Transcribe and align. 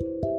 Thank 0.00 0.24
you. 0.24 0.33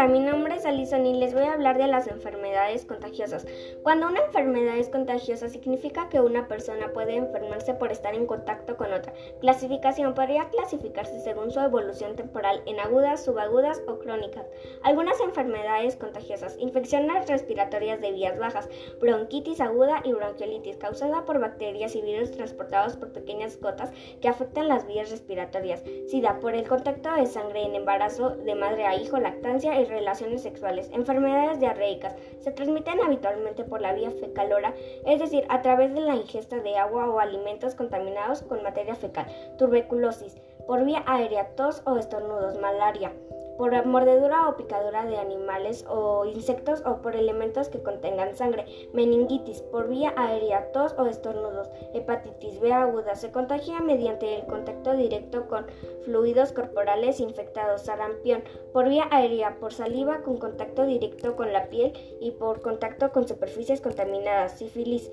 Hola, 0.00 0.08
mi 0.08 0.20
nombre 0.20 0.56
es 0.56 0.64
Alison 0.64 1.04
y 1.04 1.12
les 1.12 1.34
voy 1.34 1.42
a 1.42 1.52
hablar 1.52 1.76
de 1.76 1.86
las 1.86 2.06
enfermedades 2.06 2.86
contagiosas. 2.86 3.46
Cuando 3.82 4.06
una 4.06 4.20
enfermedad 4.20 4.78
es 4.78 4.88
contagiosa 4.88 5.50
significa 5.50 6.08
que 6.08 6.22
una 6.22 6.48
persona 6.48 6.94
puede 6.94 7.16
enfermarse 7.16 7.74
por 7.74 7.92
estar 7.92 8.14
en 8.14 8.24
contacto 8.24 8.78
con 8.78 8.94
otra. 8.94 9.12
Clasificación 9.42 10.14
podría 10.14 10.48
clasificarse 10.48 11.20
según 11.20 11.50
su 11.50 11.60
evolución 11.60 12.16
temporal 12.16 12.62
en 12.64 12.80
agudas, 12.80 13.22
subagudas 13.22 13.82
o 13.86 13.98
crónicas. 13.98 14.46
Algunas 14.82 15.20
enfermedades 15.20 15.96
contagiosas, 15.96 16.56
infecciones 16.58 17.28
respiratorias 17.28 18.00
de 18.00 18.12
vías 18.12 18.38
bajas, 18.38 18.70
bronquitis 19.02 19.60
aguda 19.60 20.00
y 20.02 20.14
bronquiolitis 20.14 20.78
causada 20.78 21.26
por 21.26 21.40
bacterias 21.40 21.94
y 21.94 22.00
virus 22.00 22.30
transportados 22.30 22.96
por 22.96 23.12
pequeñas 23.12 23.60
gotas 23.60 23.92
que 24.22 24.28
afectan 24.28 24.68
las 24.68 24.86
vías 24.86 25.10
respiratorias. 25.10 25.82
SIDA 26.06 26.40
por 26.40 26.54
el 26.54 26.66
contacto 26.66 27.14
de 27.14 27.26
sangre 27.26 27.64
en 27.64 27.74
embarazo 27.74 28.30
de 28.30 28.54
madre 28.54 28.86
a 28.86 28.96
hijo, 28.96 29.18
lactancia 29.18 29.78
y 29.78 29.89
relaciones 29.90 30.42
sexuales. 30.42 30.90
Enfermedades 30.92 31.60
diarreicas 31.60 32.14
se 32.40 32.52
transmiten 32.52 33.00
habitualmente 33.00 33.64
por 33.64 33.80
la 33.80 33.92
vía 33.92 34.10
fecalora, 34.10 34.74
es 35.06 35.20
decir, 35.20 35.44
a 35.48 35.60
través 35.62 35.92
de 35.92 36.00
la 36.00 36.16
ingesta 36.16 36.60
de 36.60 36.76
agua 36.76 37.10
o 37.10 37.20
alimentos 37.20 37.74
contaminados 37.74 38.42
con 38.42 38.62
materia 38.62 38.94
fecal. 38.94 39.26
Tuberculosis 39.58 40.36
por 40.66 40.84
vía 40.84 41.02
aérea, 41.06 41.56
tos 41.56 41.82
o 41.84 41.96
estornudos, 41.96 42.58
malaria 42.60 43.12
por 43.60 43.84
mordedura 43.84 44.48
o 44.48 44.56
picadura 44.56 45.04
de 45.04 45.18
animales 45.18 45.84
o 45.86 46.24
insectos 46.24 46.82
o 46.86 47.02
por 47.02 47.14
elementos 47.14 47.68
que 47.68 47.82
contengan 47.82 48.34
sangre, 48.34 48.64
meningitis 48.94 49.60
por 49.60 49.86
vía 49.86 50.14
aérea, 50.16 50.72
tos 50.72 50.94
o 50.96 51.04
estornudos, 51.04 51.68
hepatitis 51.92 52.58
B 52.58 52.72
aguda, 52.72 53.16
se 53.16 53.30
contagia 53.30 53.80
mediante 53.80 54.34
el 54.34 54.46
contacto 54.46 54.94
directo 54.94 55.46
con 55.46 55.66
fluidos 56.06 56.52
corporales 56.52 57.20
infectados, 57.20 57.82
sarampión 57.82 58.42
por 58.72 58.88
vía 58.88 59.08
aérea, 59.10 59.58
por 59.60 59.74
saliva 59.74 60.22
con 60.22 60.38
contacto 60.38 60.86
directo 60.86 61.36
con 61.36 61.52
la 61.52 61.68
piel 61.68 61.92
y 62.18 62.30
por 62.30 62.62
contacto 62.62 63.12
con 63.12 63.28
superficies 63.28 63.82
contaminadas, 63.82 64.56
sífilis 64.56 65.10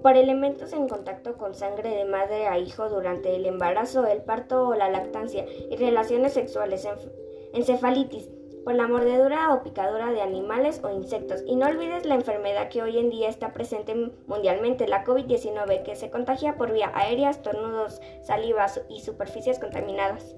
por 0.00 0.16
elementos 0.16 0.72
en 0.72 0.88
contacto 0.88 1.36
con 1.36 1.54
sangre 1.54 1.90
de 1.90 2.06
madre 2.06 2.48
a 2.48 2.58
hijo 2.58 2.88
durante 2.88 3.36
el 3.36 3.44
embarazo, 3.44 4.06
el 4.06 4.22
parto 4.22 4.68
o 4.68 4.74
la 4.74 4.88
lactancia 4.88 5.44
y 5.70 5.76
relaciones 5.76 6.32
sexuales 6.32 6.86
encefalitis 7.52 8.28
por 8.64 8.74
la 8.74 8.86
mordedura 8.86 9.52
o 9.52 9.62
picadura 9.62 10.12
de 10.12 10.20
animales 10.20 10.80
o 10.84 10.90
insectos. 10.90 11.42
Y 11.46 11.56
no 11.56 11.66
olvides 11.66 12.04
la 12.06 12.14
enfermedad 12.14 12.68
que 12.68 12.82
hoy 12.82 12.98
en 12.98 13.10
día 13.10 13.28
está 13.28 13.52
presente 13.52 13.94
mundialmente, 14.26 14.86
la 14.86 15.04
COVID-19, 15.04 15.82
que 15.82 15.96
se 15.96 16.10
contagia 16.10 16.56
por 16.56 16.72
vía 16.72 16.92
aérea, 16.94 17.30
estornudos, 17.30 18.00
salivas 18.22 18.80
y 18.88 19.00
superficies 19.00 19.58
contaminadas. 19.58 20.36